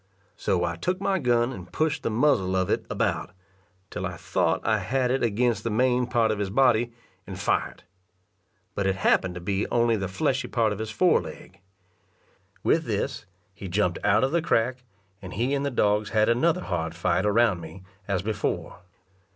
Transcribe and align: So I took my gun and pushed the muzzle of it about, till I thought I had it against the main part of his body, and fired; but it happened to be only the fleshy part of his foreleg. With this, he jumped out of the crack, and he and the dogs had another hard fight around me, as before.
So 0.35 0.63
I 0.63 0.77
took 0.77 0.99
my 0.99 1.19
gun 1.19 1.53
and 1.53 1.71
pushed 1.71 2.01
the 2.01 2.09
muzzle 2.09 2.55
of 2.55 2.71
it 2.71 2.87
about, 2.89 3.33
till 3.91 4.03
I 4.07 4.17
thought 4.17 4.65
I 4.65 4.79
had 4.79 5.11
it 5.11 5.21
against 5.21 5.63
the 5.63 5.69
main 5.69 6.07
part 6.07 6.31
of 6.31 6.39
his 6.39 6.49
body, 6.49 6.91
and 7.27 7.39
fired; 7.39 7.83
but 8.73 8.87
it 8.87 8.95
happened 8.95 9.35
to 9.35 9.39
be 9.39 9.67
only 9.69 9.95
the 9.95 10.07
fleshy 10.07 10.47
part 10.47 10.73
of 10.73 10.79
his 10.79 10.89
foreleg. 10.89 11.59
With 12.63 12.85
this, 12.85 13.27
he 13.53 13.67
jumped 13.67 13.99
out 14.03 14.23
of 14.23 14.31
the 14.31 14.41
crack, 14.41 14.77
and 15.21 15.33
he 15.35 15.53
and 15.53 15.63
the 15.63 15.69
dogs 15.69 16.09
had 16.09 16.29
another 16.29 16.61
hard 16.61 16.95
fight 16.95 17.23
around 17.23 17.61
me, 17.61 17.83
as 18.07 18.23
before. 18.23 18.79